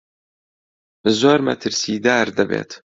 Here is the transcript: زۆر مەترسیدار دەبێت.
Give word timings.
زۆر 1.19 1.39
مەترسیدار 1.47 2.27
دەبێت. 2.37 2.71